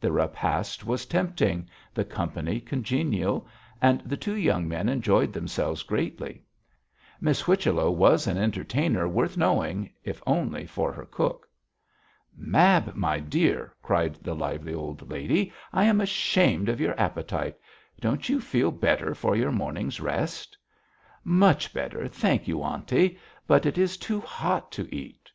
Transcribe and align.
The 0.00 0.10
repast 0.10 0.84
was 0.84 1.06
tempting, 1.06 1.68
the 1.94 2.04
company 2.04 2.58
congenial, 2.58 3.46
and 3.80 4.00
the 4.00 4.16
two 4.16 4.34
young 4.34 4.66
men 4.66 4.88
enjoyed 4.88 5.32
themselves 5.32 5.84
greatly. 5.84 6.42
Miss 7.20 7.42
Whichello 7.42 7.88
was 7.88 8.26
an 8.26 8.36
entertainer 8.38 9.06
worth 9.06 9.36
knowing, 9.36 9.90
if 10.02 10.20
only 10.26 10.66
for 10.66 10.90
her 10.92 11.04
cook. 11.04 11.48
'Mab, 12.36 12.96
my 12.96 13.20
dear,' 13.20 13.72
cried 13.80 14.16
the 14.16 14.34
lively 14.34 14.74
old 14.74 15.08
lady, 15.08 15.52
'I 15.72 15.84
am 15.84 16.00
ashamed 16.00 16.68
of 16.68 16.80
your 16.80 16.98
appetite. 17.00 17.56
Don't 18.00 18.28
you 18.28 18.40
feel 18.40 18.72
better 18.72 19.14
for 19.14 19.36
your 19.36 19.52
morning's 19.52 20.00
rest?' 20.00 20.58
'Much 21.22 21.72
better, 21.72 22.08
thank 22.08 22.48
you, 22.48 22.64
aunty, 22.64 23.16
but 23.46 23.64
it 23.64 23.78
is 23.78 23.96
too 23.96 24.20
hot 24.20 24.72
to 24.72 24.92
eat.' 24.92 25.30